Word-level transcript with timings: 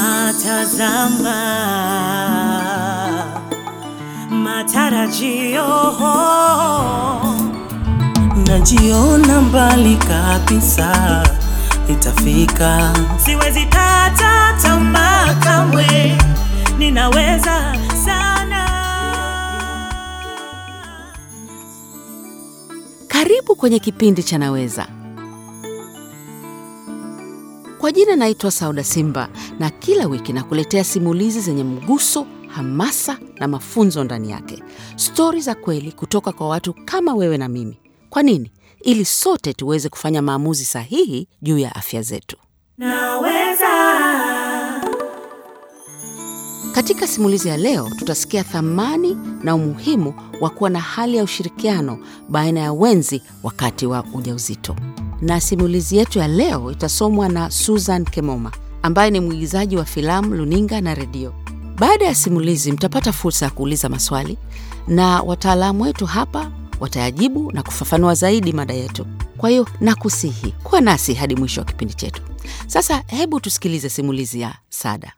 Natazama 0.00 1.36
matarajio, 4.30 5.66
najiona 8.46 9.40
mbali 9.40 9.96
kabisa, 9.96 11.22
itafika. 11.88 12.92
siwezi 13.24 13.64
kata 13.66 14.58
tamaa 14.62 15.34
kamwe, 15.34 16.18
ninaweza 16.78 17.74
sana. 18.04 18.66
Karibu 23.08 23.56
kwenye 23.56 23.78
kipindi 23.78 24.22
cha 24.22 24.38
Naweza. 24.38 24.86
Kwa 27.80 27.92
jina 27.92 28.16
naitwa 28.16 28.50
Sauda 28.50 28.84
Simba 28.84 29.28
na 29.58 29.70
kila 29.70 30.06
wiki 30.06 30.32
nakuletea 30.32 30.84
simulizi 30.84 31.40
zenye 31.40 31.64
mguso, 31.64 32.26
hamasa 32.48 33.18
na 33.38 33.48
mafunzo 33.48 34.04
ndani 34.04 34.30
yake, 34.30 34.62
stori 34.96 35.40
za 35.40 35.54
kweli 35.54 35.92
kutoka 35.92 36.32
kwa 36.32 36.48
watu 36.48 36.74
kama 36.84 37.14
wewe 37.14 37.38
na 37.38 37.48
mimi. 37.48 37.78
Kwa 38.10 38.22
nini? 38.22 38.50
Ili 38.82 39.04
sote 39.04 39.52
tuweze 39.52 39.88
kufanya 39.88 40.22
maamuzi 40.22 40.64
sahihi 40.64 41.28
juu 41.42 41.58
ya 41.58 41.74
afya 41.76 42.02
zetu. 42.02 42.36
Naweza 42.78 43.66
Katika 46.74 47.06
simulizi 47.06 47.48
ya 47.48 47.56
leo 47.56 47.90
tutasikia 47.98 48.44
thamani 48.44 49.16
na 49.42 49.54
umuhimu 49.54 50.14
wa 50.40 50.50
kuwa 50.50 50.70
na 50.70 50.80
hali 50.80 51.16
ya 51.16 51.24
ushirikiano 51.24 51.98
baina 52.28 52.60
ya 52.60 52.72
wenzi 52.72 53.22
wakati 53.42 53.86
wa 53.86 54.04
ujauzito. 54.14 54.76
Na 55.20 55.40
simulizi 55.40 55.96
yetu 55.96 56.18
ya 56.18 56.28
leo 56.28 56.70
itasomwa 56.72 57.28
na 57.28 57.50
Susan 57.50 58.04
Kemoma 58.04 58.52
ambaye 58.82 59.10
ni 59.10 59.20
mwigizaji 59.20 59.76
wa 59.76 59.84
filamu, 59.84 60.34
luninga 60.34 60.80
na 60.80 60.94
redio. 60.94 61.34
Baada 61.78 62.04
ya 62.04 62.14
simulizi 62.14 62.72
mtapata 62.72 63.12
fursa 63.12 63.44
ya 63.44 63.50
kuuliza 63.50 63.88
maswali 63.88 64.38
na 64.88 65.22
wataalamu 65.22 65.82
wetu 65.82 66.06
hapa 66.06 66.52
watayajibu 66.80 67.52
na 67.52 67.62
kufafanua 67.62 68.14
zaidi 68.14 68.52
mada 68.52 68.74
yetu. 68.74 69.06
Kwa 69.36 69.50
hiyo 69.50 69.66
nakusihi 69.80 70.54
kuwa 70.62 70.80
nasi 70.80 71.14
hadi 71.14 71.36
mwisho 71.36 71.60
wa 71.60 71.66
kipindi 71.66 71.94
chetu. 71.94 72.22
Sasa 72.66 73.04
hebu 73.06 73.40
tusikilize 73.40 73.88
simulizi 73.88 74.40
ya 74.40 74.54
Sada. 74.68 75.12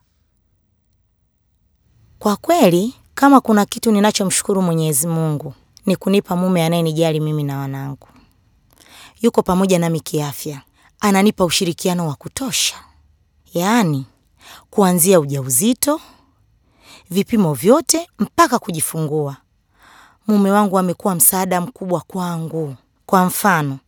Kwa 2.19 2.35
kweli, 2.35 2.93
kama 3.15 3.41
kuna 3.41 3.65
kitu 3.65 3.91
ninachomshukuru 3.91 4.61
Mwenyezi 4.61 5.07
Mungu 5.07 5.53
ni 5.85 5.95
kunipa 5.95 6.35
mume 6.35 6.63
anayenijali 6.65 7.19
mimi 7.19 7.43
na 7.43 7.57
wanangu. 7.57 8.07
Yuko 9.23 9.41
pamoja 9.43 9.79
nami 9.79 9.99
kiafya, 9.99 10.61
ananipa 10.99 11.45
ushirikiano 11.45 12.07
wa 12.07 12.15
kutosha, 12.15 12.75
yaani 13.53 14.05
kuanzia 14.69 15.19
ujauzito, 15.19 16.01
vipimo 17.09 17.53
vyote 17.53 18.07
mpaka 18.19 18.59
kujifungua. 18.59 19.37
Mume 20.27 20.51
wangu 20.51 20.77
amekuwa 20.79 21.15
msaada 21.15 21.61
mkubwa 21.61 22.01
kwangu. 22.01 22.75
Kwa 23.05 23.25
mfano, 23.25 23.79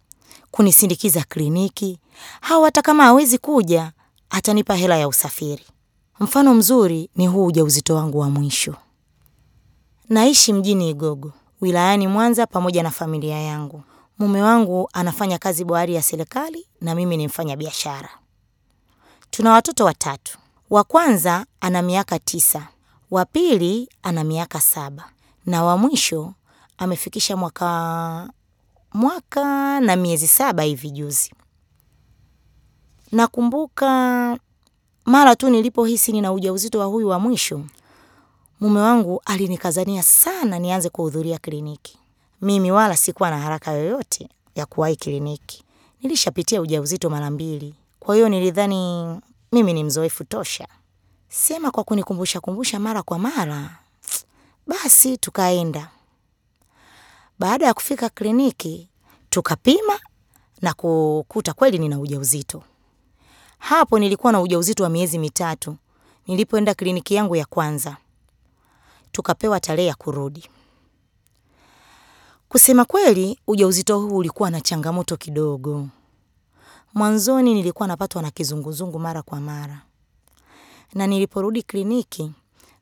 kunisindikiza 0.51 1.23
kliniki, 1.23 1.99
au 2.41 2.63
hata 2.63 2.81
kama 2.81 3.03
hawezi 3.03 3.37
kuja, 3.37 3.91
atanipa 4.29 4.75
hela 4.75 4.97
ya 4.97 5.07
usafiri. 5.07 5.65
Mfano 6.19 6.53
mzuri 6.53 7.09
ni 7.15 7.27
huu 7.27 7.45
ujauzito 7.45 7.95
wangu 7.95 8.19
wa 8.19 8.29
mwisho. 8.29 8.75
Naishi 10.09 10.53
mjini 10.53 10.89
Igogo, 10.89 11.31
wilayani 11.61 12.07
Mwanza 12.07 12.47
pamoja 12.47 12.83
na 12.83 12.91
familia 12.91 13.39
yangu. 13.41 13.83
Mume 14.19 14.41
wangu 14.41 14.89
anafanya 14.93 15.37
kazi 15.37 15.65
bohari 15.65 15.95
ya 15.95 16.01
serikali 16.03 16.67
na 16.81 16.95
mimi 16.95 17.17
ni 17.17 17.27
mfanya 17.27 17.55
biashara. 17.55 18.09
Tuna 19.29 19.51
watoto 19.51 19.85
watatu. 19.85 20.37
Wa 20.69 20.83
kwanza 20.83 21.45
ana 21.61 21.81
miaka 21.81 22.19
tisa, 22.19 22.67
wa 23.11 23.25
pili 23.25 23.89
ana 24.03 24.23
miaka 24.23 24.61
saba 24.61 25.09
na 25.45 25.63
wa 25.63 25.77
mwisho 25.77 26.33
amefikisha 26.77 27.37
mwaka 27.37 28.29
mwaka 28.93 29.79
na 29.79 29.95
miezi 29.95 30.27
saba 30.27 30.63
hivi 30.63 30.91
juzi. 30.91 31.31
Nakumbuka 33.11 34.37
mara 35.05 35.35
tu 35.35 35.49
nilipohisi 35.49 36.11
nina 36.11 36.33
ujauzito 36.33 36.79
wa 36.79 36.85
huyu 36.85 37.07
wa 37.07 37.19
mwisho, 37.19 37.61
mume 38.59 38.79
wangu 38.79 39.21
alinikazania 39.25 40.03
sana 40.03 40.59
nianze 40.59 40.89
kuhudhuria 40.89 41.37
kliniki. 41.37 41.99
Mimi 42.41 42.71
wala 42.71 42.97
sikuwa 42.97 43.29
na 43.29 43.39
haraka 43.39 43.71
yoyote 43.71 44.29
ya 44.55 44.65
kuwahi 44.65 44.95
kliniki. 44.95 45.63
Nilishapitia 46.01 46.61
ujauzito 46.61 47.09
mara 47.09 47.31
mbili, 47.31 47.75
kwa 47.99 48.15
hiyo 48.15 48.29
nilidhani 48.29 49.05
mimi 49.51 49.73
ni 49.73 49.83
mzoefu 49.83 50.23
tosha. 50.23 50.67
Sema 51.29 51.71
kwa 51.71 51.83
kunikumbusha 51.83 52.39
kumbusha 52.39 52.79
mara 52.79 53.03
kwa 53.03 53.19
mara, 53.19 53.77
basi 54.67 55.17
tukaenda. 55.17 55.89
Baada 57.39 57.65
ya 57.65 57.73
kufika 57.73 58.09
kliniki, 58.09 58.89
tukapima 59.29 59.99
na 60.61 60.73
kukuta 60.73 61.53
kweli 61.53 61.77
nina 61.77 61.99
ujauzito. 61.99 62.63
Hapo 63.59 63.99
nilikuwa 63.99 64.31
na 64.33 64.41
ujauzito 64.41 64.83
wa 64.83 64.89
miezi 64.89 65.19
mitatu 65.19 65.75
nilipoenda 66.27 66.73
kliniki 66.73 67.15
yangu 67.15 67.35
ya 67.35 67.45
kwanza. 67.45 67.97
Tukapewa 69.11 69.59
tarehe 69.59 69.87
ya 69.87 69.95
kurudi. 69.95 70.49
Kusema 72.49 72.85
kweli, 72.85 73.39
ujauzito 73.47 73.99
huu 73.99 74.17
ulikuwa 74.17 74.49
na 74.49 74.61
changamoto 74.61 75.17
kidogo. 75.17 75.87
Mwanzoni 76.93 77.53
nilikuwa 77.53 77.87
napatwa 77.87 78.21
na 78.21 78.31
kizunguzungu 78.31 78.99
mara 78.99 79.21
kwa 79.21 79.39
mara, 79.39 79.81
na 80.93 81.07
niliporudi 81.07 81.63
kliniki, 81.63 82.31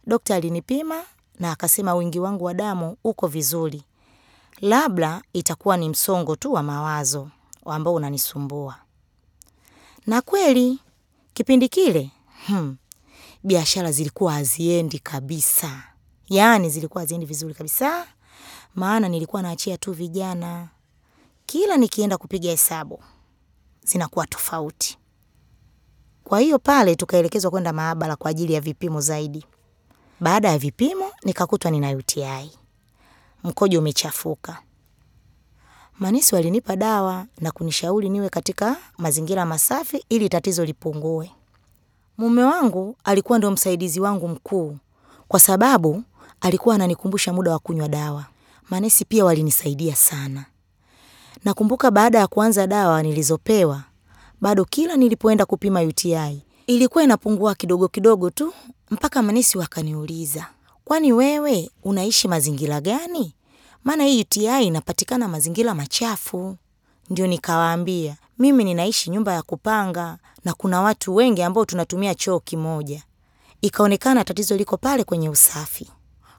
dokta 0.08 0.36
alinipima 0.36 1.04
na 1.40 1.52
akasema 1.52 1.96
wingi 1.96 2.20
wangu 2.20 2.44
wa 2.46 2.54
damu 2.54 2.98
uko 3.04 3.28
vizuri, 3.28 3.84
labda 4.62 5.22
itakuwa 5.34 5.78
ni 5.78 5.90
msongo 5.90 6.36
tu 6.36 6.54
wa 6.54 6.64
mawazo 6.64 7.30
ambao 7.66 7.94
unanisumbua. 7.94 8.76
Na 10.08 10.22
kweli 10.22 10.80
kipindi 11.34 11.70
kile 11.70 12.12
hmm, 12.48 12.78
biashara 13.44 13.92
zilikuwa 13.92 14.34
haziendi 14.34 15.00
kabisa, 15.00 15.84
yaani 16.30 16.70
zilikuwa 16.70 17.02
haziendi 17.02 17.26
vizuri 17.26 17.54
kabisa, 17.54 18.08
maana 18.76 19.10
nilikuwa 19.10 19.42
naachia 19.42 19.78
tu 19.78 19.92
vijana, 19.94 20.68
kila 21.46 21.78
nikienda 21.78 22.18
kupiga 22.18 22.50
hesabu 22.50 23.00
zinakuwa 23.84 24.28
tofauti. 24.28 24.98
Kwa 26.24 26.40
hiyo 26.40 26.60
pale 26.60 26.96
tukaelekezwa 26.96 27.52
kwenda 27.52 27.74
maabara 27.74 28.16
kwa 28.16 28.32
ajili 28.32 28.54
ya 28.54 28.62
vipimo 28.62 29.02
zaidi. 29.02 29.46
Baada 30.20 30.50
ya 30.52 30.58
vipimo 30.58 31.12
nikakutwa 31.24 31.72
nina 31.72 31.90
UTI, 31.92 32.52
mkojo 33.44 33.80
umechafuka. 33.80 34.58
Manesi 36.00 36.36
walinipa 36.36 36.76
dawa 36.76 37.26
na 37.42 37.52
kunishauri 37.52 38.10
niwe 38.10 38.30
katika 38.30 38.78
mazingira 38.98 39.46
masafi 39.46 40.06
ili 40.10 40.30
tatizo 40.30 40.66
lipungue. 40.66 41.32
Mume 42.18 42.44
wangu 42.44 42.96
alikuwa 43.04 43.38
ndio 43.38 43.52
msaidizi 43.52 44.00
wangu 44.00 44.28
mkuu 44.28 44.78
kwa 45.28 45.40
sababu 45.40 46.04
alikuwa 46.42 46.76
ananikumbusha 46.76 47.34
muda 47.34 47.52
wa 47.52 47.60
kunywa 47.60 47.88
dawa. 47.88 48.26
Manesi 48.74 49.06
pia 49.06 49.26
walinisaidia 49.26 49.96
sana. 49.96 50.46
Nakumbuka 51.46 51.92
baada 51.92 52.20
ya 52.20 52.28
kuanza 52.28 52.68
dawa 52.68 53.04
nilizopewa, 53.04 53.84
bado 54.42 54.66
kila 54.66 54.96
nilipoenda 54.98 55.46
kupima 55.46 55.82
UTI 55.82 56.42
ilikuwa 56.68 57.04
inapungua 57.04 57.56
kidogo 57.56 57.88
kidogo 57.88 58.30
tu, 58.30 58.54
mpaka 58.92 59.22
manesi 59.22 59.58
wakaniuliza, 59.58 60.46
kwani 60.86 61.14
wewe 61.14 61.70
unaishi 61.84 62.28
mazingira 62.28 62.82
gani? 62.82 63.36
Maana 63.84 64.04
hii 64.04 64.22
UTI 64.22 64.64
inapatikana 64.68 65.28
mazingira 65.28 65.76
machafu. 65.76 66.58
Ndio 67.10 67.28
nikawaambia 67.28 68.18
mimi 68.40 68.64
ninaishi 68.64 69.10
nyumba 69.10 69.34
ya 69.34 69.42
kupanga 69.42 70.18
na 70.46 70.54
kuna 70.54 70.82
watu 70.82 71.16
wengi 71.16 71.42
ambao 71.44 71.66
tunatumia 71.66 72.16
choo 72.16 72.40
kimoja. 72.40 73.04
Ikaonekana 73.62 74.24
tatizo 74.24 74.58
liko 74.58 74.78
pale 74.78 75.04
kwenye 75.04 75.30
usafi. 75.30 75.92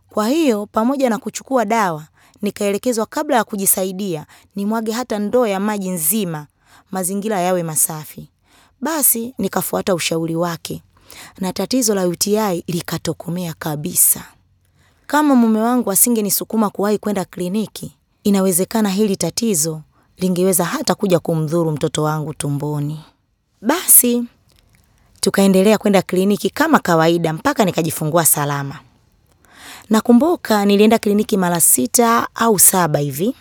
Kwa 0.09 0.29
hiyo 0.29 0.67
pamoja 0.67 1.11
na 1.11 1.19
kuchukua 1.19 1.65
dawa, 1.65 2.05
nikaelekezwa 2.45 3.07
kabla 3.07 3.37
ya 3.37 3.45
kujisaidia 3.45 4.27
nimwage 4.57 4.93
hata 4.93 5.19
ndoo 5.19 5.47
ya 5.47 5.61
maji 5.61 5.91
nzima, 5.91 6.47
mazingira 6.91 7.41
yawe 7.41 7.63
masafi. 7.63 8.29
Basi 8.81 9.35
nikafuata 9.39 9.95
ushauri 9.95 10.37
wake 10.37 10.83
na 11.39 11.53
tatizo 11.53 11.95
la 11.95 12.07
UTI 12.09 12.65
likatokomea 12.67 13.55
kabisa. 13.59 14.25
Kama 15.07 15.35
mume 15.35 15.61
wangu 15.61 15.91
asingenisukuma 15.91 16.71
kuwahi 16.71 16.99
kwenda 16.99 17.25
kliniki, 17.25 17.97
inawezekana 18.25 18.89
hili 18.89 19.17
tatizo 19.17 19.83
lingeweza 20.17 20.65
hata 20.65 20.95
kuja 20.95 21.19
kumdhuru 21.19 21.71
mtoto 21.71 22.03
wangu 22.03 22.35
tumboni. 22.35 23.01
Basi 23.63 24.25
tukaendelea 25.21 25.79
kwenda 25.79 26.03
kliniki 26.03 26.51
kama 26.51 26.79
kawaida 26.79 27.33
mpaka 27.33 27.65
nikajifungua 27.65 28.25
salama. 28.25 28.79
Nakumbuka 29.91 30.65
nilienda 30.65 30.99
kliniki 30.99 31.37
mara 31.37 31.61
sita 31.61 32.29
au 32.35 32.59
saba 32.59 32.99
hivi, 32.99 33.35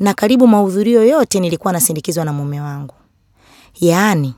na 0.00 0.14
karibu 0.14 0.46
mahudhurio 0.46 1.04
yote 1.04 1.40
nilikuwa 1.40 1.72
nasindikizwa 1.72 2.24
na 2.24 2.32
mume 2.32 2.60
wangu. 2.60 2.94
Yaani 3.80 4.34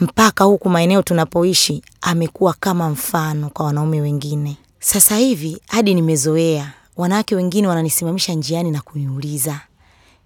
mpaka 0.00 0.44
huku 0.44 0.68
maeneo 0.68 1.02
tunapoishi 1.02 1.82
amekuwa 2.00 2.54
kama 2.60 2.88
mfano 2.90 3.50
kwa 3.50 3.66
wanaume 3.66 4.00
wengine. 4.00 4.56
Sasa 4.80 5.16
hivi 5.16 5.60
hadi 5.68 5.94
nimezoea, 5.94 6.72
wanawake 6.96 7.36
wengine 7.36 7.68
wananisimamisha 7.68 8.32
njiani 8.34 8.70
na 8.70 8.80
kuniuliza 8.80 9.60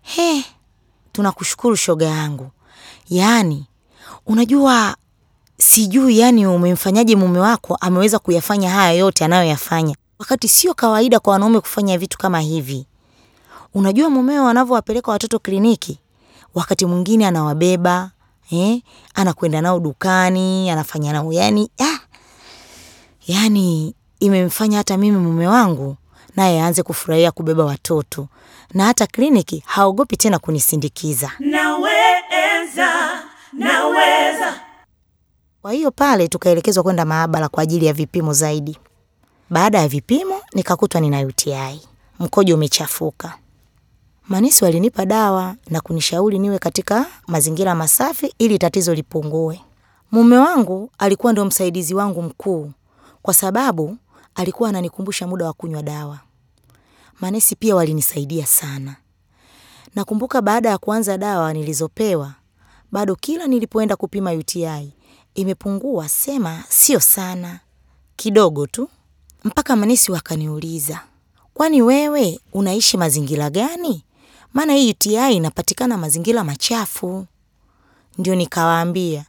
he, 0.02 0.44
tunakushukuru 1.12 1.76
shoga 1.76 2.06
yangu, 2.06 2.50
yaani 3.10 3.66
unajua 4.26 4.96
sijui 5.58 6.18
yani 6.18 6.46
umemfanyaje 6.46 7.16
mume 7.16 7.38
wako 7.38 7.76
ameweza 7.80 8.18
kuyafanya 8.18 8.70
haya 8.70 8.92
yote 8.92 9.24
anayoyafanya, 9.24 9.96
wakati 10.18 10.48
sio 10.48 10.74
kawaida 10.74 11.20
kwa 11.20 11.32
wanaume 11.32 11.60
kufanya 11.60 11.98
vitu 11.98 12.18
kama 12.18 12.40
hivi. 12.40 12.86
Unajua 13.74 14.10
mumeo 14.10 14.48
anavyowapeleka 14.48 15.10
watoto 15.10 15.38
kliniki, 15.38 15.98
wakati 16.54 16.86
mwingine 16.86 17.26
anawabeba 17.26 18.10
eh, 18.50 18.82
anakwenda 19.14 19.60
nao 19.60 19.80
dukani, 19.80 20.70
anafanya 20.70 21.12
nao 21.12 21.32
yani, 21.32 21.70
ah, 21.80 21.98
yani 23.26 23.94
imemfanya 24.20 24.78
hata 24.78 24.96
mimi 24.96 25.18
mume 25.18 25.46
wangu 25.48 25.96
naye 26.36 26.62
aanze 26.62 26.82
kufurahia 26.82 27.30
kubeba 27.32 27.64
watoto 27.64 28.28
na 28.74 28.84
hata 28.84 29.06
kliniki 29.06 29.62
haogopi 29.66 30.16
tena 30.16 30.38
kunisindikiza. 30.38 31.30
Naweza, 31.38 32.88
naweza. 33.52 34.60
Kwa 35.62 35.72
hiyo 35.72 35.90
pale 35.90 36.28
tukaelekezwa 36.28 36.82
kwenda 36.82 37.04
maabara 37.04 37.48
kwa 37.48 37.62
ajili 37.62 37.86
ya 37.86 37.92
vipimo 37.92 38.32
zaidi. 38.32 38.78
Baada 39.50 39.78
ya 39.78 39.88
vipimo 39.88 40.40
nikakutwa 40.54 41.00
nina 41.00 41.20
UTI, 41.20 41.80
mkojo 42.18 42.54
umechafuka. 42.54 43.38
Manesi 44.28 44.64
walinipa 44.64 45.06
dawa 45.06 45.56
na 45.70 45.80
kunishauri 45.80 46.38
niwe 46.38 46.58
katika 46.58 47.06
mazingira 47.26 47.74
masafi 47.74 48.34
ili 48.38 48.58
tatizo 48.58 48.94
lipungue. 48.94 49.60
Mume 50.12 50.38
wangu 50.38 50.90
alikuwa 50.98 51.32
ndio 51.32 51.44
msaidizi 51.44 51.94
wangu 51.94 52.22
mkuu, 52.22 52.72
kwa 53.22 53.34
sababu 53.34 53.96
alikuwa 54.34 54.68
ananikumbusha 54.68 55.26
muda 55.26 55.44
wa 55.46 55.52
kunywa 55.52 55.82
dawa. 55.82 56.18
Manesi 57.20 57.56
pia 57.56 57.76
walinisaidia 57.76 58.46
sana. 58.46 58.96
Nakumbuka 59.94 60.42
baada 60.42 60.68
ya 60.68 60.78
kuanza 60.78 61.18
dawa 61.18 61.52
nilizopewa, 61.52 62.32
bado 62.92 63.16
kila 63.16 63.46
nilipoenda 63.46 63.96
kupima 63.96 64.32
UTI 64.32 64.92
imepungua, 65.34 66.08
sema 66.08 66.64
sio 66.68 67.00
sana, 67.00 67.60
kidogo 68.16 68.66
tu, 68.66 68.88
mpaka 69.46 69.76
manesi 69.76 70.12
wakaniuliza, 70.12 71.00
kwani 71.54 71.82
wewe 71.82 72.40
unaishi 72.52 72.96
mazingira 72.96 73.50
gani? 73.50 74.04
Maana 74.54 74.72
hii 74.74 74.90
UTI 74.90 75.32
inapatikana 75.36 75.96
mazingira 75.98 76.44
machafu. 76.44 77.26
Ndio 78.18 78.34
nikawaambia 78.34 79.24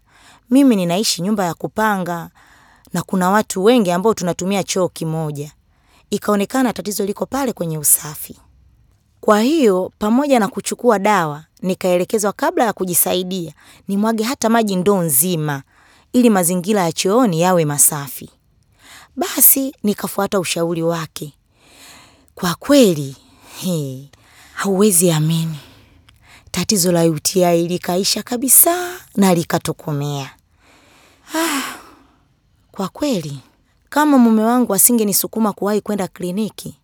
mimi 0.49 0.75
ninaishi 0.75 1.21
nyumba 1.21 1.45
ya 1.45 1.53
kupanga 1.53 2.29
na 2.93 3.01
kuna 3.01 3.29
watu 3.29 3.63
wengi 3.63 3.91
ambao 3.91 4.13
tunatumia 4.13 4.63
choo 4.63 4.87
kimoja. 4.87 5.51
Ikaonekana 6.09 6.73
tatizo 6.73 7.05
liko 7.05 7.25
pale 7.25 7.53
kwenye 7.53 7.77
usafi. 7.77 8.39
Kwa 9.21 9.41
hiyo 9.41 9.91
pamoja 9.99 10.39
na 10.39 10.47
kuchukua 10.47 10.99
dawa, 10.99 11.43
nikaelekezwa 11.61 12.33
kabla 12.33 12.63
ya 12.65 12.73
kujisaidia 12.73 13.53
nimwage 13.87 14.23
hata 14.23 14.49
maji 14.49 14.75
ndoo 14.75 15.01
nzima 15.01 15.63
ili 16.13 16.29
mazingira 16.29 16.81
ya 16.83 16.91
chooni 16.91 17.41
yawe 17.41 17.65
masafi. 17.65 18.29
Basi 19.17 19.75
nikafuata 19.83 20.39
ushauri 20.39 20.83
wake. 20.83 21.33
Kwa 22.35 22.55
kweli, 22.55 23.15
he, 23.61 24.09
hauwezi 24.53 25.11
amini, 25.11 25.59
tatizo 26.51 26.91
la 26.91 27.03
UTI 27.05 27.67
likaisha 27.67 28.23
kabisa 28.23 28.99
na 29.15 29.33
likatokomea. 29.33 30.29
Ah, 31.35 31.61
kwa 32.71 32.87
kweli 32.89 33.39
kama 33.89 34.17
mume 34.17 34.43
wangu 34.43 34.73
asingenisukuma 34.73 35.53
kuwahi 35.53 35.81
kwenda 35.81 36.07
kliniki, 36.07 36.75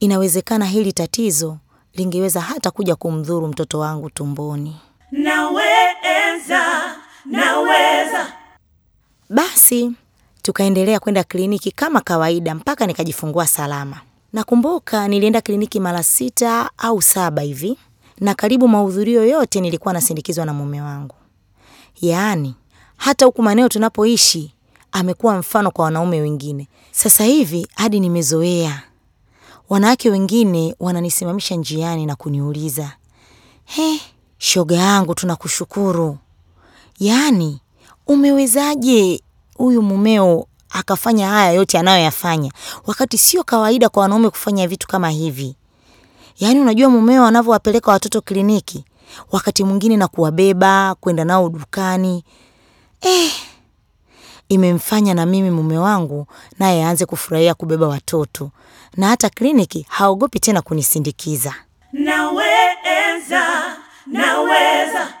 inawezekana 0.00 0.66
hili 0.66 0.92
tatizo 0.92 1.58
lingeweza 1.94 2.40
hata 2.40 2.70
kuja 2.70 2.96
kumdhuru 2.96 3.48
mtoto 3.48 3.78
wangu 3.78 4.10
tumboni. 4.10 4.76
Naweza, 5.10 6.62
naweza. 7.24 8.32
Basi 9.30 9.92
tukaendelea 10.44 11.00
kwenda 11.00 11.24
kliniki 11.24 11.70
kama 11.70 12.00
kawaida 12.00 12.54
mpaka 12.54 12.86
nikajifungua 12.86 13.46
salama. 13.46 14.00
Nakumbuka 14.32 15.08
nilienda 15.08 15.40
kliniki 15.40 15.80
mara 15.80 16.02
sita 16.02 16.70
au 16.78 17.02
saba 17.02 17.42
hivi, 17.42 17.78
na 18.20 18.34
karibu 18.34 18.68
mahudhurio 18.68 19.26
yote 19.26 19.60
nilikuwa 19.60 19.94
nasindikizwa 19.94 20.44
na 20.46 20.52
mume 20.52 20.82
wangu. 20.82 21.14
Yaani 22.00 22.54
hata 22.96 23.26
huku 23.26 23.42
maeneo 23.42 23.68
tunapoishi 23.68 24.54
amekuwa 24.92 25.38
mfano 25.38 25.70
kwa 25.70 25.84
wanaume 25.84 26.20
wengine. 26.20 26.68
Sasa 26.92 27.24
hivi 27.24 27.66
hadi 27.74 28.00
nimezoea, 28.00 28.82
wanawake 29.68 30.10
wengine 30.10 30.74
wananisimamisha 30.80 31.54
njiani 31.56 32.06
na 32.06 32.16
kuniuliza 32.16 32.92
he, 33.64 34.00
shoga 34.38 34.76
yangu, 34.76 35.14
tunakushukuru, 35.14 36.18
yaani 37.00 37.60
umewezaje 38.06 39.20
huyu 39.64 39.82
mumeo 39.82 40.46
akafanya 40.70 41.28
haya 41.28 41.52
yote 41.52 41.78
anayoyafanya, 41.78 42.52
wakati 42.86 43.18
sio 43.18 43.44
kawaida 43.44 43.88
kwa 43.88 44.02
wanaume 44.02 44.30
kufanya 44.30 44.68
vitu 44.68 44.86
kama 44.88 45.10
hivi. 45.10 45.56
Yaani 46.38 46.60
unajua 46.60 46.88
mumeo 46.90 47.24
anavyowapeleka 47.26 47.90
watoto 47.90 48.20
kliniki, 48.20 48.84
wakati 49.32 49.64
mwingine 49.64 49.96
na 49.96 50.08
kuwabeba 50.08 50.94
kwenda 51.00 51.24
nao 51.24 51.48
dukani 51.48 52.24
eh, 53.00 53.32
imemfanya 54.48 55.14
na 55.14 55.26
mimi 55.26 55.50
mume 55.50 55.78
wangu 55.78 56.26
naye 56.58 56.84
aanze 56.84 57.06
kufurahia 57.06 57.54
kubeba 57.54 57.88
watoto 57.88 58.50
na 58.96 59.08
hata 59.08 59.30
kliniki 59.30 59.86
haogopi 59.88 60.40
tena 60.40 60.62
kunisindikiza. 60.62 61.54
Naweza, 61.92 63.42
naweza. 64.06 65.14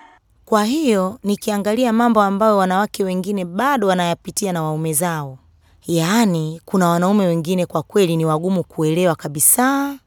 Kwa 0.44 0.64
hiyo 0.64 1.18
nikiangalia 1.24 1.92
mambo 1.92 2.22
ambayo 2.22 2.56
wanawake 2.56 3.04
wengine 3.04 3.44
bado 3.44 3.86
wanayapitia 3.86 4.52
na 4.52 4.62
waume 4.62 4.92
zao, 4.92 5.38
yaani 5.86 6.60
kuna 6.64 6.88
wanaume 6.88 7.26
wengine 7.26 7.66
kwa 7.66 7.82
kweli 7.82 8.16
ni 8.16 8.24
wagumu 8.24 8.64
kuelewa 8.64 9.14
kabisa 9.14 9.98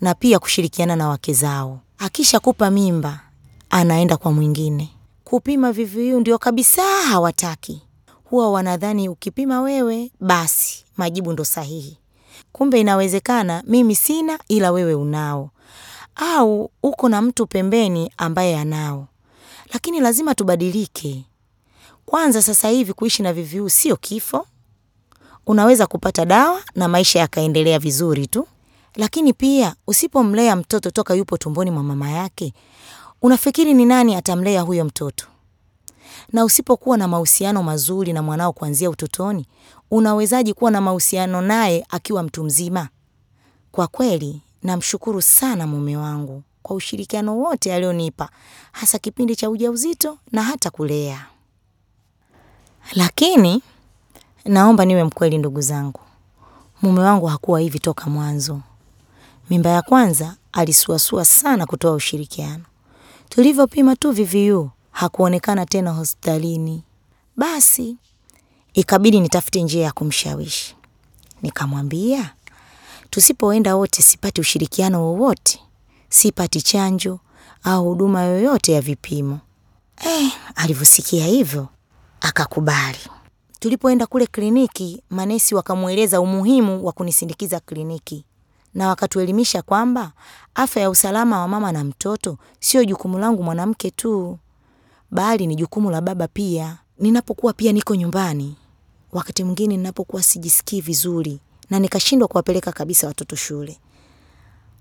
na 0.00 0.14
pia 0.14 0.38
kushirikiana 0.38 0.96
na 0.96 1.08
wake 1.08 1.32
zao. 1.32 1.80
Akishakupa 1.98 2.70
mimba, 2.70 3.20
anaenda 3.70 4.16
kwa 4.16 4.32
mwingine. 4.32 4.90
Kupima 5.24 5.72
VVU, 5.72 6.20
ndio 6.20 6.38
kabisa 6.38 6.82
hawataki. 6.82 7.82
Huwa 8.24 8.50
wanadhani 8.52 9.08
ukipima 9.08 9.60
wewe 9.60 10.10
basi 10.20 10.84
majibu 10.96 11.32
ndo 11.32 11.44
sahihi, 11.44 11.98
kumbe 12.52 12.80
inawezekana 12.80 13.62
mimi 13.66 13.94
sina 13.94 14.38
ila 14.48 14.72
wewe 14.72 14.94
unao, 14.94 15.50
au 16.16 16.70
uko 16.82 17.08
na 17.08 17.22
mtu 17.22 17.46
pembeni 17.46 18.10
ambaye 18.16 18.58
anao 18.58 19.06
lakini 19.72 20.00
lazima 20.00 20.34
tubadilike. 20.34 21.24
Kwanza 22.06 22.42
sasa 22.42 22.68
hivi 22.68 22.92
kuishi 22.92 23.22
na 23.22 23.32
VVU 23.32 23.70
sio 23.70 23.96
kifo, 23.96 24.46
unaweza 25.46 25.86
kupata 25.86 26.24
dawa 26.24 26.62
na 26.74 26.88
maisha 26.88 27.18
yakaendelea 27.18 27.78
vizuri 27.78 28.26
tu. 28.26 28.46
Lakini 28.94 29.32
pia 29.32 29.74
usipomlea 29.86 30.56
mtoto 30.56 30.90
toka 30.90 31.14
yupo 31.14 31.36
tumboni 31.38 31.70
mwa 31.70 31.82
mama 31.82 32.10
yake, 32.10 32.52
unafikiri 33.22 33.74
ni 33.74 33.84
nani 33.84 34.14
atamlea 34.14 34.60
huyo 34.62 34.84
mtoto? 34.84 35.26
Na 36.32 36.44
usipokuwa 36.44 36.96
na 36.96 37.08
mahusiano 37.08 37.62
mazuri 37.62 38.12
na 38.12 38.22
mwanao 38.22 38.52
kuanzia 38.52 38.90
utotoni, 38.90 39.46
unawezaji 39.90 40.54
kuwa 40.54 40.70
na 40.70 40.80
mahusiano 40.80 41.40
naye 41.40 41.86
akiwa 41.88 42.22
mtu 42.22 42.44
mzima? 42.44 42.88
Kwa 43.72 43.86
kweli 43.86 44.42
namshukuru 44.62 45.22
sana 45.22 45.66
mume 45.66 45.96
wangu 45.96 46.42
kwa 46.66 46.76
ushirikiano 46.76 47.38
wote 47.38 47.74
alionipa 47.74 48.28
hasa 48.72 48.98
kipindi 48.98 49.36
cha 49.36 49.50
ujauzito 49.50 50.18
na 50.32 50.42
hata 50.42 50.70
kulea. 50.70 51.26
Lakini 52.92 53.62
naomba 54.44 54.84
niwe 54.84 55.04
mkweli, 55.04 55.38
ndugu 55.38 55.60
zangu, 55.60 56.00
mume 56.82 57.00
wangu 57.00 57.26
hakuwa 57.26 57.60
hivi 57.60 57.78
toka 57.78 58.10
mwanzo. 58.10 58.60
Mimba 59.50 59.70
ya 59.70 59.82
kwanza 59.82 60.36
alisuasua 60.52 61.24
sana 61.24 61.66
kutoa 61.66 61.92
ushirikiano. 61.92 62.64
Tulivyopima 63.28 63.96
tu 63.96 64.12
VVU 64.12 64.70
hakuonekana 64.90 65.66
tena 65.66 65.90
hospitalini. 65.90 66.82
Basi 67.36 67.96
ikabidi 68.74 69.20
nitafute 69.20 69.62
njia 69.62 69.84
ya 69.84 69.92
kumshawishi. 69.92 70.76
Nikamwambia 71.42 72.34
tusipoenda 73.10 73.76
wote 73.76 74.02
sipati 74.02 74.40
ushirikiano 74.40 75.02
wowote 75.04 75.60
sipati 76.08 76.62
chanjo 76.62 77.20
au 77.62 77.84
huduma 77.84 78.22
yoyote 78.22 78.72
ya 78.72 78.80
vipimo. 78.80 79.40
Eh, 80.06 80.32
alivyosikia 80.56 81.26
hivyo 81.26 81.68
akakubali. 82.20 82.98
Tulipoenda 83.60 84.06
kule 84.06 84.26
kliniki, 84.26 85.02
manesi 85.10 85.54
wakamweleza 85.54 86.20
umuhimu 86.20 86.86
wa 86.86 86.92
kunisindikiza 86.92 87.60
kliniki 87.60 88.24
na 88.74 88.88
wakatuelimisha 88.88 89.62
kwamba 89.62 90.12
afya 90.54 90.82
ya 90.82 90.90
usalama 90.90 91.40
wa 91.40 91.48
mama 91.48 91.72
na 91.72 91.84
mtoto 91.84 92.38
sio 92.60 92.84
jukumu 92.84 93.18
langu 93.18 93.42
mwanamke 93.42 93.90
tu, 93.90 94.38
bali 95.10 95.46
ni 95.46 95.54
jukumu 95.56 95.90
la 95.90 96.00
baba 96.00 96.28
pia. 96.28 96.78
Ninapokuwa 96.98 97.52
pia 97.52 97.72
niko 97.72 97.94
nyumbani, 97.94 98.56
wakati 99.12 99.44
mwingine 99.44 99.76
ninapokuwa 99.76 100.22
sijisikii 100.22 100.80
vizuri 100.80 101.40
na 101.70 101.78
nikashindwa 101.78 102.28
kuwapeleka 102.28 102.72
kabisa 102.72 103.06
watoto 103.06 103.36
shule, 103.36 103.78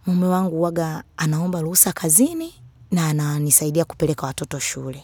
mume 0.06 0.28
wangu 0.28 0.62
waga 0.62 1.04
anaomba 1.18 1.62
ruhusa 1.62 1.92
kazini 1.92 2.54
na 2.92 3.08
ananisaidia 3.08 3.86
kupeleka 3.86 4.28
watoto 4.28 4.60
shule. 4.60 5.04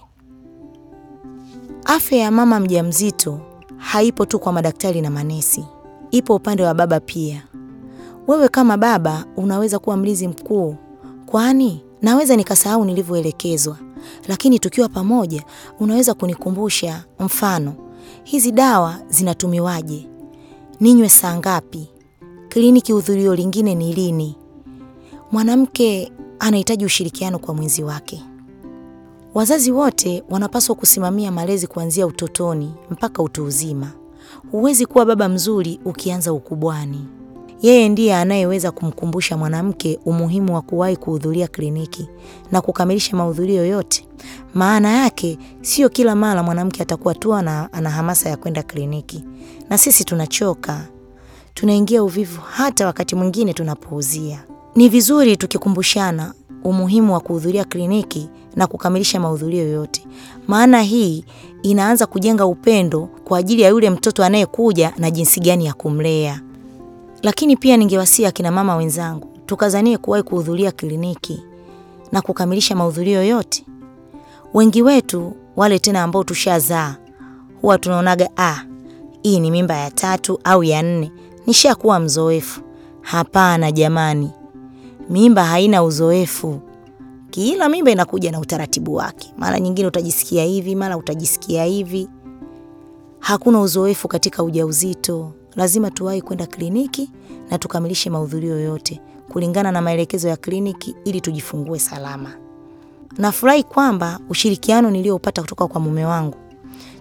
Afya 1.86 2.18
ya 2.20 2.32
mama 2.32 2.60
mjamzito 2.60 3.40
haipo 3.78 4.26
tu 4.26 4.40
kwa 4.40 4.52
madaktari 4.54 5.02
na 5.02 5.10
manesi, 5.10 5.66
ipo 6.12 6.36
upande 6.36 6.64
wa 6.64 6.74
baba 6.74 7.00
pia. 7.00 7.44
Wewe 8.28 8.48
kama 8.48 8.78
baba 8.78 9.26
unaweza 9.38 9.80
kuwa 9.80 9.98
mlinzi 9.98 10.28
mkuu, 10.28 10.76
kwani 11.26 11.84
naweza 12.02 12.36
nikasahau 12.36 12.86
nilivyoelekezwa, 12.86 13.78
lakini 14.28 14.60
tukiwa 14.60 14.90
pamoja 14.90 15.44
unaweza 15.80 16.14
kunikumbusha. 16.14 17.04
Mfano, 17.20 17.74
hizi 18.24 18.52
dawa 18.52 19.00
zinatumiwaje? 19.10 20.08
Ninywe 20.80 21.10
saa 21.10 21.38
ngapi? 21.38 21.90
Kliniki 22.50 22.92
hudhurio 22.92 23.36
lingine 23.36 23.76
ni 23.76 23.94
lini? 23.94 24.36
Mwanamke 25.32 26.12
anahitaji 26.40 26.86
ushirikiano 26.86 27.40
kwa 27.40 27.54
mwenzi 27.54 27.84
wake. 27.84 28.24
Wazazi 29.34 29.72
wote 29.72 30.24
wanapaswa 30.30 30.76
kusimamia 30.76 31.32
malezi 31.32 31.68
kuanzia 31.68 32.08
utotoni 32.08 32.74
mpaka 32.90 33.24
utu 33.24 33.46
uzima. 33.46 33.92
Huwezi 34.52 34.86
kuwa 34.86 35.06
baba 35.06 35.30
mzuri 35.30 35.80
ukianza 35.86 36.34
ukubwani. 36.34 37.06
Yeye 37.62 37.90
ndiye 37.90 38.16
anayeweza 38.16 38.72
kumkumbusha 38.72 39.38
mwanamke 39.38 40.00
umuhimu 40.06 40.56
wa 40.56 40.62
kuwahi 40.62 40.96
kuhudhuria 40.98 41.48
kliniki 41.48 42.10
na 42.52 42.62
kukamilisha 42.62 43.18
mahudhurio 43.18 43.66
yote. 43.66 44.08
Maana 44.54 44.90
yake 44.90 45.38
sio 45.62 45.90
kila 45.90 46.16
mara 46.16 46.44
mwanamke 46.44 46.82
atakuwa 46.84 47.16
tu 47.16 47.34
ana, 47.34 47.70
hamasa 47.90 48.30
ya 48.30 48.38
kwenda 48.38 48.64
kliniki, 48.64 49.24
na 49.70 49.78
sisi 49.78 50.04
tunachoka, 50.04 50.88
tunaingia 51.54 52.04
uvivu, 52.04 52.42
hata 52.42 52.86
wakati 52.86 53.16
mwingine 53.16 53.54
tunapuuzia. 53.54 54.44
Ni 54.76 54.90
vizuri 54.90 55.38
tukikumbushana 55.38 56.34
umuhimu 56.64 57.14
wa 57.14 57.20
kuhudhuria 57.20 57.64
kliniki 57.64 58.30
na 58.56 58.68
kukamilisha 58.68 59.20
mahudhurio 59.20 59.68
yote, 59.68 60.06
maana 60.48 60.82
hii 60.82 61.26
inaanza 61.64 62.06
kujenga 62.06 62.46
upendo 62.46 63.10
kwa 63.24 63.38
ajili 63.38 63.62
ya 63.62 63.70
yule 63.70 63.90
mtoto 63.90 64.24
anayekuja 64.24 64.94
na 64.98 65.12
jinsi 65.12 65.40
gani 65.40 65.66
ya 65.66 65.74
kumlea. 65.74 66.42
Lakini 67.24 67.58
pia 67.58 67.78
ningewasia 67.78 68.28
akina 68.30 68.52
mama 68.52 68.76
wenzangu 68.76 69.28
tukazanie 69.46 69.98
kuwahi 69.98 70.24
kuhudhuria 70.24 70.72
kliniki 70.72 71.44
na 72.12 72.22
kukamilisha 72.22 72.76
mahudhurio 72.76 73.24
yote. 73.24 73.66
Wengi 74.54 74.82
wetu 74.82 75.34
wale 75.56 75.80
tena 75.80 76.04
ambao 76.04 76.24
tushazaa 76.24 76.96
huwa 77.62 77.78
tunaonaga 77.78 78.30
ah, 78.38 78.64
hii 79.24 79.40
ni 79.40 79.52
mimba 79.52 79.78
ya 79.78 79.92
tatu 79.92 80.40
au 80.44 80.64
ya 80.64 80.82
nne, 80.82 81.12
nishakuwa 81.48 82.00
mzoefu. 82.00 82.62
Hapana 83.02 83.72
jamani, 83.72 84.32
mimba 85.12 85.44
haina 85.44 85.84
uzoefu. 85.84 86.60
Kila 87.30 87.70
mimba 87.70 87.92
inakuja 87.92 88.32
na 88.32 88.40
utaratibu 88.40 88.94
wake. 88.96 89.34
Mara 89.38 89.60
nyingine 89.60 89.88
utajisikia 89.88 90.44
hivi, 90.44 90.76
mara 90.76 90.98
utajisikia 90.98 91.66
hivi. 91.66 92.08
Hakuna 93.20 93.62
uzoefu 93.62 94.08
katika 94.08 94.44
ujauzito. 94.44 95.32
Lazima 95.56 95.92
tuwahi 95.92 96.22
kwenda 96.22 96.48
kliniki 96.48 97.10
na 97.50 97.58
tukamilishe 97.58 98.10
mahudhurio 98.10 98.60
yote 98.60 99.02
kulingana 99.30 99.72
na 99.72 99.82
maelekezo 99.82 100.28
ya 100.28 100.38
kliniki 100.38 100.96
ili 101.06 101.22
tujifungue 101.22 101.80
salama. 101.80 102.34
Nafurahi 103.18 103.64
kwamba 103.64 104.20
ushirikiano 104.30 104.92
niliyopata 104.92 105.42
kutoka 105.42 105.68
kwa 105.68 105.82
mume 105.82 106.06
wangu, 106.06 106.38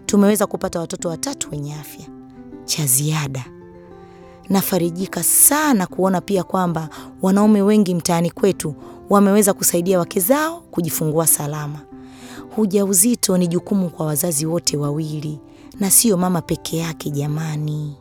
tumeweza 0.07 0.47
kupata 0.47 0.81
watoto 0.81 1.09
watatu 1.09 1.49
wenye 1.51 1.75
afya. 1.75 2.07
Cha 2.65 2.87
ziada, 2.87 3.45
nafarijika 4.51 5.23
sana 5.23 5.87
kuona 5.87 6.21
pia 6.21 6.43
kwamba 6.43 6.89
wanaume 7.23 7.63
wengi 7.63 7.95
mtaani 7.95 8.31
kwetu 8.31 8.75
wameweza 9.11 9.53
kusaidia 9.55 9.99
wake 9.99 10.21
zao 10.21 10.61
kujifungua 10.61 11.27
salama. 11.27 11.81
Ujauzito 12.57 13.39
ni 13.39 13.47
jukumu 13.49 13.91
kwa 13.91 14.07
wazazi 14.07 14.47
wote 14.47 14.77
wawili 14.77 15.39
na 15.81 15.91
sio 15.91 16.17
mama 16.17 16.43
peke 16.43 16.77
yake 16.77 17.11
jamani. 17.11 17.97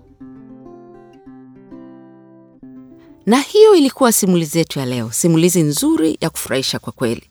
Na 3.25 3.39
hiyo 3.39 3.75
ilikuwa 3.75 4.11
simulizi 4.11 4.57
yetu 4.57 4.79
ya 4.79 4.85
leo, 4.85 5.11
simulizi 5.11 5.61
nzuri 5.61 6.17
ya 6.21 6.29
kufurahisha 6.29 6.79
kwa 6.79 6.93
kweli. 6.93 7.23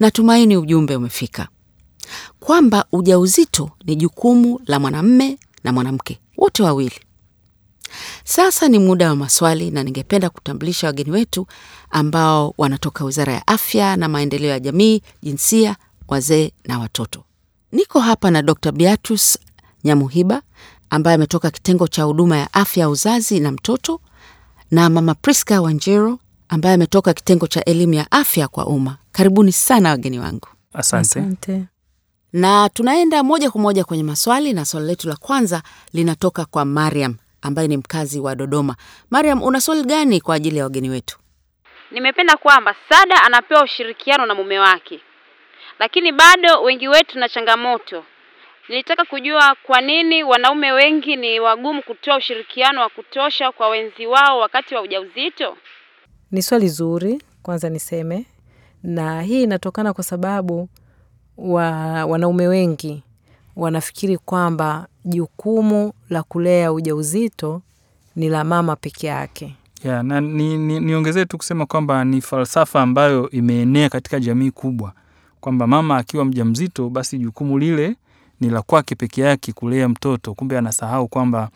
Natumaini 0.00 0.56
ujumbe 0.56 0.96
umefika 0.96 1.48
kwamba 2.40 2.84
ujauzito 2.92 3.70
ni 3.84 3.96
jukumu 3.96 4.60
la 4.66 4.78
mwanamme 4.80 5.38
na 5.64 5.72
mwanamke 5.72 6.18
wote 6.36 6.62
wawili. 6.62 7.00
Sasa 8.30 8.68
ni 8.68 8.78
muda 8.78 9.08
wa 9.08 9.16
maswali, 9.16 9.70
na 9.70 9.82
ningependa 9.82 10.30
kutambulisha 10.30 10.86
wageni 10.86 11.10
wetu 11.10 11.46
ambao 11.90 12.54
wanatoka 12.58 13.04
Wizara 13.04 13.32
ya 13.32 13.46
Afya 13.46 13.96
na 13.96 14.08
Maendeleo 14.08 14.50
ya 14.50 14.60
Jamii, 14.60 15.02
Jinsia, 15.22 15.76
Wazee 16.08 16.52
na 16.64 16.78
Watoto. 16.78 17.24
Niko 17.72 18.00
hapa 18.00 18.30
na 18.30 18.42
Dr. 18.42 18.72
Beatrice 18.72 19.38
Nyamuhiba 19.84 20.42
ambaye 20.90 21.14
ametoka 21.14 21.50
kitengo 21.50 21.88
cha 21.88 22.02
huduma 22.02 22.36
ya 22.36 22.52
afya 22.54 22.80
ya 22.80 22.88
uzazi 22.88 23.40
na 23.40 23.52
mtoto 23.52 24.00
na 24.70 24.90
Mama 24.90 25.14
Priska 25.14 25.60
Wanjero 25.62 26.18
ambaye 26.48 26.74
ametoka 26.74 27.14
kitengo 27.14 27.46
cha 27.46 27.64
elimu 27.64 27.94
ya 27.94 28.10
afya 28.10 28.48
kwa 28.48 28.66
umma. 28.66 28.96
Karibuni 29.12 29.52
sana 29.52 29.90
wageni 29.90 30.18
wangu, 30.18 30.48
Asante. 30.72 31.64
na 32.32 32.68
tunaenda 32.68 33.22
moja 33.22 33.50
kwa 33.50 33.60
moja 33.60 33.84
kwenye 33.84 34.02
maswali, 34.02 34.52
na 34.52 34.64
swali 34.64 34.86
letu 34.86 35.08
la 35.08 35.16
kwanza 35.16 35.62
linatoka 35.92 36.44
kwa 36.44 36.64
Mariam 36.64 37.14
ambaye 37.42 37.68
ni 37.68 37.76
mkazi 37.76 38.20
wa 38.20 38.34
Dodoma. 38.34 38.76
Mariam, 39.10 39.42
una 39.42 39.60
swali 39.60 39.82
gani 39.84 40.20
kwa 40.20 40.34
ajili 40.34 40.56
ya 40.58 40.64
wageni 40.64 40.90
wetu? 40.90 41.18
Nimependa 41.90 42.36
kwamba 42.36 42.74
Sada 42.88 43.22
anapewa 43.22 43.62
ushirikiano 43.64 44.26
na 44.26 44.34
mume 44.34 44.58
wake, 44.58 45.00
lakini 45.78 46.12
bado 46.12 46.62
wengi 46.62 46.88
wetu 46.88 47.18
na 47.18 47.28
changamoto. 47.28 48.04
Nilitaka 48.68 49.04
kujua 49.04 49.56
kwa 49.62 49.80
nini 49.80 50.22
wanaume 50.22 50.72
wengi 50.72 51.16
ni 51.16 51.40
wagumu 51.40 51.82
kutoa 51.82 52.16
ushirikiano 52.16 52.80
wa 52.80 52.88
kutosha 52.88 53.52
kwa 53.52 53.68
wenzi 53.68 54.06
wao 54.06 54.38
wakati 54.38 54.74
wa 54.74 54.80
ujauzito. 54.82 55.56
Ni 56.30 56.42
swali 56.42 56.68
zuri, 56.68 57.22
kwanza 57.42 57.68
niseme, 57.68 58.26
na 58.82 59.22
hii 59.22 59.42
inatokana 59.42 59.92
kwa 59.92 60.04
sababu 60.04 60.68
wa 61.36 61.70
wanaume 62.06 62.48
wengi 62.48 63.02
wanafikiri 63.56 64.18
kwamba 64.18 64.86
jukumu 65.08 65.92
la 66.10 66.22
kulea 66.22 66.72
ujauzito 66.72 67.62
ni 68.16 68.28
la 68.28 68.44
mama 68.44 68.76
peke 68.76 69.06
yake. 69.06 69.54
Yeah, 69.84 70.04
na 70.04 70.20
ni, 70.20 70.58
ni, 70.80 71.24
tu 71.28 71.36
kusema 71.38 71.66
kwamba 71.66 72.04
ni 72.04 72.20
falsafa 72.20 72.82
ambayo 72.82 73.30
imeenea 73.30 73.88
katika 73.88 74.20
jamii 74.20 74.50
kubwa 74.50 74.92
kwamba 75.40 75.66
mama 75.66 75.96
akiwa 75.96 76.24
mjamzito 76.24 76.88
basi 76.88 77.18
jukumu 77.18 77.58
lile 77.58 77.96
ni 78.40 78.50
la 78.50 78.62
kwake 78.62 78.94
peke 78.94 79.20
yake 79.22 79.52
kulea 79.52 79.88
mtoto. 79.88 80.34
Kumbe 80.34 80.58
anasahau 80.58 81.08
kwamba 81.08 81.50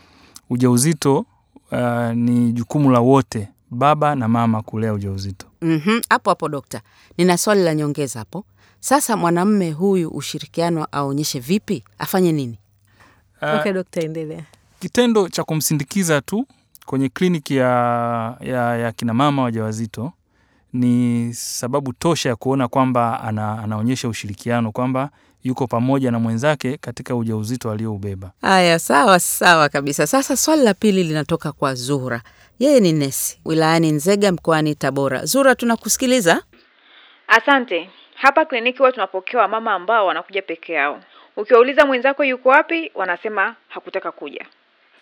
ujauzito 0.51 1.25
uh, 1.73 2.11
ni 2.15 2.53
jukumu 2.53 2.91
la 2.91 3.01
wote, 3.01 3.49
baba 3.71 4.15
na 4.15 4.29
mama 4.29 4.63
kulea 4.63 4.93
ujauzito. 4.93 5.47
Mhm, 5.63 6.01
hapo 6.09 6.31
hapo 6.31 6.49
dokta, 6.49 6.81
nina 7.19 7.39
swali 7.39 7.63
la 7.63 7.75
nyongeza 7.75 8.19
hapo. 8.19 8.45
Sasa 8.81 9.17
mwanamme 9.17 9.73
huyu 9.73 10.09
ushirikiano 10.11 10.87
aonyeshe 10.93 11.41
vipi? 11.41 11.85
Afanye 11.99 12.33
nini? 12.33 12.59
Uh, 13.43 13.55
Okay, 13.61 13.73
dokta, 13.73 14.01
endelea. 14.01 14.45
kitendo 14.81 15.29
cha 15.29 15.45
kumsindikiza 15.45 16.21
tu 16.21 16.47
kwenye 16.87 17.09
kliniki 17.09 17.57
ya, 17.57 17.67
ya, 18.41 18.77
ya 18.77 18.93
kinamama 18.93 19.43
wajawazito 19.43 20.13
ni 20.73 21.35
sababu 21.35 21.93
tosha 21.93 22.29
ya 22.29 22.37
kuona 22.37 22.69
kwamba 22.69 23.21
ana, 23.21 23.59
anaonyesha 23.63 24.09
ushirikiano 24.09 24.73
kwamba 24.73 25.11
yuko 25.45 25.67
pamoja 25.67 26.11
na 26.11 26.19
mwenzake 26.19 26.77
katika 26.77 27.17
ujauzito 27.17 27.71
alioubeba. 27.71 28.33
Haya, 28.43 28.79
sawa 28.79 29.21
sawa 29.21 29.69
kabisa. 29.69 30.07
Sasa 30.07 30.37
swali 30.37 30.63
la 30.63 30.75
pili 30.75 31.05
linatoka 31.05 31.53
kwa 31.53 31.75
Zura, 31.75 32.23
yeye 32.59 32.81
ni 32.81 32.93
nesi 32.93 33.41
wilayani 33.45 33.93
Nzega 33.93 34.33
mkoani 34.33 34.75
Tabora. 34.75 35.25
Zura, 35.25 35.55
tunakusikiliza. 35.55 36.43
Asante. 37.29 37.91
Hapa 38.15 38.45
kliniki 38.45 38.79
huwa 38.79 38.93
tunapokea 38.93 39.41
wamama 39.41 39.73
ambao 39.73 40.07
wanakuja 40.07 40.43
peke 40.43 40.73
yao. 40.73 41.01
Ukiwauliza 41.37 41.87
mwenzako 41.87 42.25
yuko 42.25 42.49
wapi, 42.49 42.91
wanasema 42.95 43.57
hakutaka 43.69 44.13
kuja. 44.13 44.47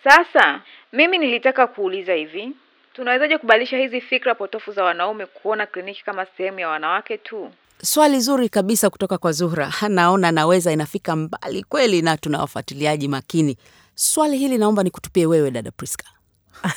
Sasa 0.03 0.61
mimi 0.93 1.17
nilitaka 1.17 1.67
kuuliza 1.67 2.13
hivi, 2.13 2.51
tunawezaje 2.93 3.37
kubadilisha 3.37 3.77
hizi 3.77 4.01
fikra 4.01 4.35
potofu 4.35 4.71
za 4.71 4.83
wanaume 4.83 5.25
kuona 5.25 5.65
kliniki 5.65 6.03
kama 6.03 6.25
sehemu 6.37 6.59
ya 6.59 6.69
wanawake 6.69 7.17
tu? 7.17 7.51
Swali 7.83 8.19
zuri 8.19 8.49
kabisa 8.49 8.89
kutoka 8.89 9.17
kwa 9.17 9.31
Zuhra. 9.31 9.71
Naona 9.89 10.31
naweza 10.31 10.71
inafika 10.71 11.15
mbali 11.15 11.63
kweli, 11.63 12.01
na 12.01 12.17
tuna 12.17 12.39
wafuatiliaji 12.39 13.07
makini. 13.07 13.57
Swali 13.95 14.37
hili 14.37 14.57
naomba 14.57 14.83
nikutupie 14.83 15.25
wewe 15.25 15.51
dada 15.51 15.71
Priska. 15.71 16.05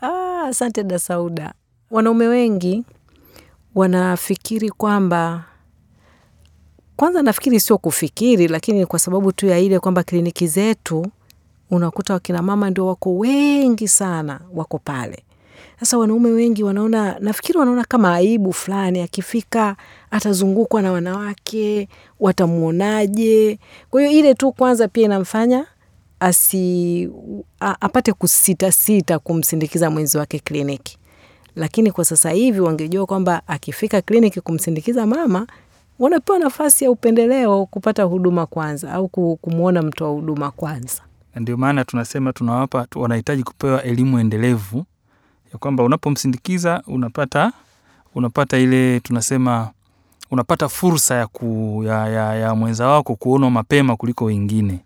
Ah, 0.00 0.42
asante 0.48 0.82
da 0.84 0.98
Sauda. 0.98 1.54
Wanaume 1.90 2.26
wengi 2.28 2.84
wanafikiri 3.74 4.70
kwamba 4.70 5.44
Kwanza 6.96 7.22
nafikiri 7.22 7.60
sio 7.60 7.78
kufikiri, 7.78 8.48
lakini 8.48 8.86
kwa 8.86 8.98
sababu 8.98 9.32
tu 9.32 9.46
ya 9.46 9.58
ile 9.58 9.78
kwamba 9.80 10.02
kliniki 10.02 10.46
zetu 10.46 11.06
unakuta 11.70 12.14
wakina 12.14 12.42
mama 12.42 12.70
ndio 12.70 12.86
wako 12.86 13.16
wengi 13.18 13.88
sana, 13.88 14.40
wako 14.54 14.78
pale. 14.78 15.24
Sasa 15.80 15.98
wanaume 15.98 16.30
wengi 16.30 16.62
wanaona, 16.64 17.16
nafikiri 17.20 17.58
wanaona 17.58 17.84
kama 17.84 18.14
aibu 18.14 18.52
fulani, 18.52 19.00
akifika 19.00 19.76
atazungukwa 20.10 20.82
na 20.82 20.92
wanawake, 20.92 21.88
watamwonaje? 22.20 23.58
Kwa 23.90 24.00
hiyo 24.00 24.12
ile 24.20 24.34
tu 24.34 24.52
kwanza 24.52 24.88
pia 24.88 25.04
inamfanya 25.04 25.66
asi 26.20 27.08
a, 27.60 27.76
apate 27.80 28.12
kusitasita 28.12 29.18
kumsindikiza 29.18 29.90
mwenzi 29.90 30.18
wake 30.18 30.38
kliniki. 30.38 30.98
Lakini 31.56 31.90
kwa 31.92 32.04
sasa 32.04 32.30
hivi 32.30 32.60
wangejua 32.60 33.06
kwamba 33.06 33.42
akifika 33.46 34.02
kliniki 34.02 34.40
kumsindikiza 34.40 35.06
mama, 35.06 35.46
wanapewa 35.98 36.38
nafasi 36.38 36.84
ya 36.84 36.90
upendeleo 36.90 37.66
kupata 37.66 38.02
huduma 38.02 38.46
kwanza 38.46 38.92
au 38.92 39.08
ku- 39.08 39.38
kumwona 39.42 39.82
mtoa 39.82 40.08
huduma 40.10 40.50
kwanza. 40.50 41.02
ndio 41.36 41.56
maana 41.56 41.84
tunasema 41.84 42.32
tunawapa 42.32 42.86
wanahitaji 42.96 43.42
kupewa 43.42 43.82
elimu 43.82 44.18
endelevu 44.18 44.84
ya 45.52 45.58
kwamba 45.58 45.84
unapomsindikiza 45.84 46.82
unapata 46.86 47.52
unapata 48.14 48.58
ile 48.58 49.00
tunasema 49.00 49.70
unapata 50.30 50.68
fursa 50.68 51.14
ya, 51.14 51.26
ku, 51.26 51.82
ya, 51.86 52.08
ya, 52.08 52.34
ya 52.34 52.54
mwenza 52.54 52.88
wako 52.88 53.14
kuonwa 53.16 53.50
mapema 53.50 53.96
kuliko 53.96 54.24
wengine. 54.24 54.80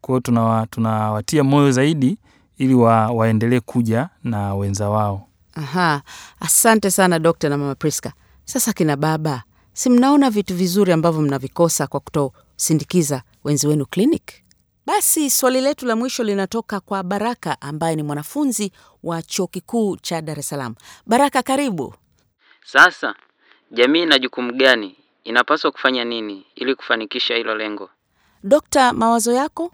Kwa 0.00 0.12
hiyo 0.12 0.20
tunawa, 0.20 0.66
tunawatia 0.66 1.44
moyo 1.44 1.72
zaidi 1.72 2.18
ili 2.58 2.74
wa, 2.74 3.06
waendelee 3.10 3.60
kuja 3.60 4.08
na 4.24 4.54
wenza 4.54 4.88
wao. 4.90 5.26
Aha, 5.54 6.02
asante 6.40 6.90
sana 6.90 7.18
dokta 7.18 7.48
na 7.48 7.58
mama 7.58 7.74
Priska. 7.74 8.12
Sasa 8.44 8.72
kina 8.72 8.96
baba, 8.96 9.42
si 9.78 9.90
mnaona 9.90 10.30
vitu 10.30 10.54
vizuri 10.54 10.92
ambavyo 10.92 11.20
mnavikosa 11.22 11.86
kwa 11.86 12.00
kutosindikiza 12.00 13.22
wenzi 13.44 13.66
wenu 13.66 13.86
clinic? 13.86 14.32
Basi 14.86 15.30
swali 15.30 15.60
letu 15.60 15.86
la 15.86 15.96
mwisho 15.96 16.24
linatoka 16.24 16.80
kwa 16.80 17.02
Baraka 17.02 17.60
ambaye 17.60 17.96
ni 17.96 18.02
mwanafunzi 18.02 18.72
wa 19.02 19.22
chuo 19.22 19.46
kikuu 19.46 19.96
cha 19.96 20.22
Dar 20.22 20.38
es 20.38 20.48
Salaam. 20.48 20.74
Baraka, 21.06 21.42
karibu. 21.42 21.94
Sasa 22.64 23.14
jamii 23.70 24.02
ina 24.02 24.18
jukumu 24.18 24.52
gani? 24.52 24.96
Inapaswa 25.24 25.70
kufanya 25.72 26.04
nini 26.04 26.46
ili 26.56 26.74
kufanikisha 26.74 27.34
hilo 27.34 27.54
lengo? 27.54 27.90
Dokta, 28.44 28.92
mawazo 28.92 29.32
yako? 29.32 29.72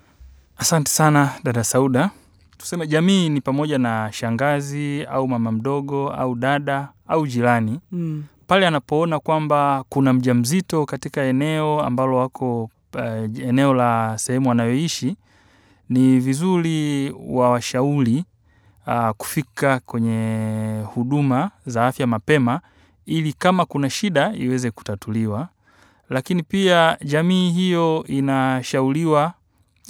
Asante 0.56 0.90
sana 0.90 1.30
dada 1.44 1.64
Sauda. 1.64 2.11
Tuseme 2.58 2.87
jamii 2.87 3.28
ni 3.28 3.40
pamoja 3.40 3.78
na 3.78 4.12
shangazi 4.12 5.04
au 5.04 5.28
mama 5.28 5.52
mdogo 5.52 6.08
au 6.11 6.34
dada 6.34 6.88
au 7.08 7.26
jirani 7.26 7.80
Mm. 7.92 8.25
Pale 8.47 8.67
anapoona 8.67 9.19
kwamba 9.21 9.85
kuna 9.89 10.13
mjamzito 10.13 10.87
katika 10.87 11.23
eneo 11.23 11.81
ambalo 11.81 12.17
wako 12.17 12.71
uh, 12.95 13.39
eneo 13.41 13.75
la 13.75 14.19
sehemu 14.19 14.51
anayoishi, 14.51 15.17
ni 15.89 16.19
vizuri 16.21 17.11
wawashauri 17.27 18.25
uh, 18.87 19.11
kufika 19.11 19.81
kwenye 19.81 20.83
huduma 20.95 21.51
za 21.67 21.87
afya 21.87 22.07
mapema 22.07 22.61
ili 23.07 23.33
kama 23.33 23.65
kuna 23.65 23.91
shida 23.91 24.33
iweze 24.35 24.71
kutatuliwa. 24.71 25.49
Lakini 26.11 26.43
pia 26.43 26.97
jamii 27.05 27.51
hiyo 27.51 28.05
inashauriwa 28.09 29.33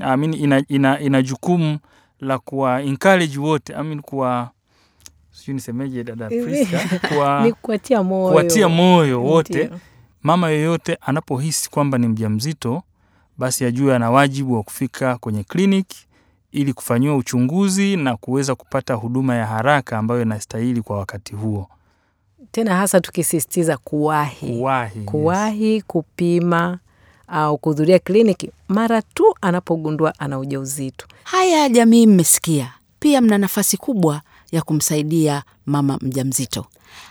I 0.01 0.25
ina, 0.25 0.63
ina, 0.69 1.01
ina 1.01 1.23
jukumu 1.23 1.79
la 2.21 2.39
kuwa 2.39 2.83
encourage 2.83 3.39
wote 3.39 3.75
I 3.75 3.83
mean, 3.83 4.01
kuwa 4.01 4.51
sijui 5.35 5.55
nisemeje 5.55 6.05
dada 6.05 6.29
Priska, 6.29 6.81
kwa 7.15 7.43
Ni 7.45 7.53
kuwatia 7.53 8.03
moyo, 8.03 8.31
kuwatia 8.31 8.69
moyo 8.69 9.23
wote. 9.23 9.71
Mama 10.23 10.51
yoyote 10.51 10.99
anapohisi 11.01 11.71
kwamba 11.71 11.99
ni 11.99 12.09
mjamzito, 12.09 12.83
basi 13.39 13.65
ajue 13.65 13.95
ana 13.97 14.11
wajibu 14.11 14.55
wa 14.55 14.63
kufika 14.63 15.17
kwenye 15.19 15.45
kliniki 15.45 16.07
ili 16.53 16.73
kufanyiwa 16.73 17.17
uchunguzi 17.17 17.97
na 17.97 18.17
kuweza 18.17 18.55
kupata 18.55 18.95
huduma 18.95 19.35
ya 19.37 19.47
haraka 19.47 19.99
ambayo 19.99 20.23
inastahili 20.23 20.83
kwa 20.83 20.99
wakati 20.99 21.35
huo. 21.35 21.69
Tena 22.53 22.77
hasa 22.77 23.01
tukisisitiza 23.01 23.77
kuwahi, 23.77 24.59
Kuwahi, 25.05 25.73
yes. 25.75 25.85
kupima 25.87 26.79
au 27.29 27.59
kuhudhuria 27.59 27.99
kliniki 27.99 28.51
mara 28.69 29.03
tu 29.03 29.35
anapogundua 29.41 30.15
ana 30.19 30.39
ujauzito. 30.39 31.07
Haya 31.25 31.69
jamii, 31.69 32.07
mmesikia. 32.07 32.73
Pia 33.01 33.21
mna 33.21 33.39
nafasi 33.39 33.77
kubwa 33.77 34.21
ya 34.55 34.63
kumsaidia 34.63 35.43
mama 35.67 35.99
mjamzito. 36.03 36.67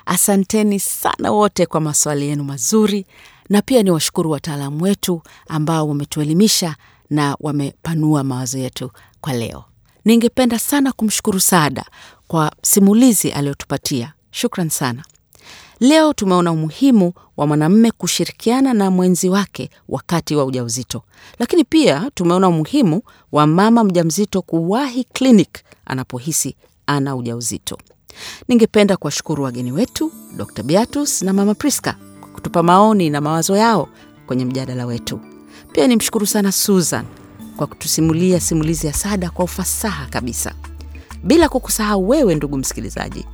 Asanteni 0.05 0.79
sana 0.79 1.31
wote 1.31 1.65
kwa 1.65 1.81
maswali 1.81 2.27
yenu 2.27 2.43
mazuri, 2.43 3.05
na 3.49 3.61
pia 3.61 3.83
ni 3.83 3.91
washukuru 3.91 4.31
wataalamu 4.31 4.83
wetu 4.83 5.21
ambao 5.47 5.87
wametuelimisha 5.89 6.75
na 7.09 7.37
wamepanua 7.39 8.23
mawazo 8.23 8.57
yetu 8.57 8.91
kwa 9.21 9.33
leo. 9.33 9.63
Ningependa 10.05 10.59
sana 10.59 10.91
kumshukuru 10.91 11.39
Saada 11.39 11.85
kwa 12.27 12.51
simulizi 12.61 13.31
aliyotupatia. 13.31 14.13
Shukran 14.31 14.69
sana. 14.69 15.03
Leo 15.79 16.13
tumeona 16.13 16.51
umuhimu 16.51 17.13
wa 17.37 17.47
mwanamume 17.47 17.91
kushirikiana 17.91 18.73
na 18.73 18.91
mwenzi 18.91 19.29
wake 19.29 19.69
wakati 19.89 20.35
wa 20.35 20.45
ujauzito, 20.45 21.03
lakini 21.39 21.63
pia 21.63 22.11
tumeona 22.13 22.47
umuhimu 22.49 23.01
wa 23.31 23.47
mama 23.47 23.83
mjamzito 23.83 24.41
kuwahi 24.41 25.03
kliniki 25.03 25.63
anapohisi 25.85 26.55
ana 26.87 27.15
ujauzito. 27.15 27.77
Ningependa 28.47 28.97
kuwashukuru 28.97 29.43
wageni 29.43 29.71
wetu 29.71 30.11
Dr. 30.37 30.63
Beatus 30.63 31.21
na 31.21 31.33
Mama 31.33 31.55
Priska 31.55 31.95
kwa 32.19 32.29
kutupa 32.29 32.63
maoni 32.63 33.09
na 33.09 33.21
mawazo 33.21 33.55
yao 33.57 33.87
kwenye 34.27 34.45
mjadala 34.45 34.85
wetu. 34.85 35.19
Pia 35.71 35.87
nimshukuru 35.87 36.25
sana 36.25 36.51
Susan 36.51 37.05
kwa 37.57 37.67
kutusimulia 37.67 38.39
simulizi 38.39 38.87
ya 38.87 38.93
Sada 38.93 39.29
kwa 39.29 39.45
ufasaha 39.45 40.05
kabisa, 40.05 40.53
bila 41.23 41.49
kukusahau 41.49 42.09
wewe 42.09 42.35
ndugu 42.35 42.57
msikilizaji 42.57 43.25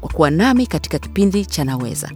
kwa 0.00 0.10
kuwa 0.12 0.30
nami 0.30 0.66
katika 0.66 0.98
kipindi 0.98 1.46
cha 1.46 1.64
Naweza. 1.64 2.10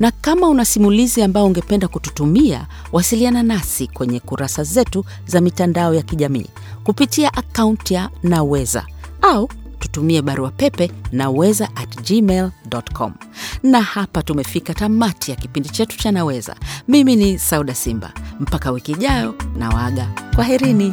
Na 0.00 0.10
kama 0.10 0.48
una 0.48 0.64
simulizi 0.64 1.22
ambao 1.22 1.46
ungependa 1.46 1.88
kututumia, 1.88 2.66
wasiliana 2.92 3.42
nasi 3.42 3.86
kwenye 3.86 4.20
kurasa 4.20 4.64
zetu 4.64 5.04
za 5.26 5.40
mitandao 5.40 5.94
ya 5.94 6.02
kijamii 6.02 6.46
kupitia 6.84 7.34
akaunti 7.34 7.94
ya 7.94 8.10
Naweza 8.22 8.86
au 9.22 9.48
tutumie 9.78 10.22
barua 10.22 10.50
pepe 10.50 10.90
naweza 11.12 11.68
at 11.76 12.02
gmail.com. 12.10 13.12
Na 13.62 13.82
hapa 13.82 14.22
tumefika 14.22 14.74
tamati 14.74 15.30
ya 15.30 15.36
kipindi 15.36 15.68
chetu 15.68 15.98
cha 15.98 16.12
Naweza. 16.12 16.56
Mimi 16.88 17.16
ni 17.16 17.38
Sauda 17.38 17.74
Simba, 17.74 18.12
mpaka 18.40 18.70
wiki 18.70 18.92
ijayo 18.92 19.34
na 19.58 19.68
waga, 19.68 20.08
kwaherini. 20.34 20.92